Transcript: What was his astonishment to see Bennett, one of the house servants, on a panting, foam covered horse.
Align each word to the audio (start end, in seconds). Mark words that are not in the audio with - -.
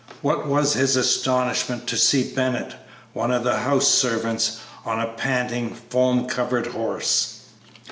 What 0.23 0.47
was 0.47 0.73
his 0.73 0.95
astonishment 0.95 1.85
to 1.85 1.95
see 1.95 2.33
Bennett, 2.33 2.73
one 3.13 3.29
of 3.29 3.43
the 3.43 3.57
house 3.59 3.87
servants, 3.87 4.57
on 4.83 4.99
a 4.99 5.09
panting, 5.13 5.75
foam 5.75 6.25
covered 6.25 6.65
horse. 6.65 7.41